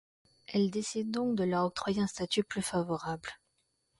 [0.47, 3.29] Elle décide donc de leur octroyer un statut plus favorable.